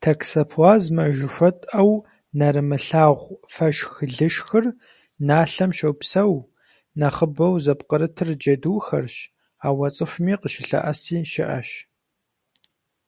[0.00, 1.92] Токсоплазмэ жыхуэтӏэу
[2.38, 4.66] нэрымылъагъу фэшх-лышхыр
[5.26, 6.34] налъэм щопсэу,
[6.98, 9.16] нэхъыбэу зыпкърытыр джэдухэрщ,
[9.66, 11.70] ауэ цӏыхум къыщылъэӏэси щыӏэщ.